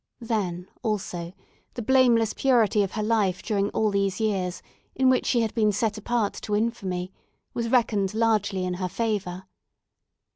[0.19, 1.31] Then, also,
[1.75, 4.63] the blameless purity of her life during all these years
[4.95, 7.13] in which she had been set apart to infamy
[7.53, 9.43] was reckoned largely in her favour.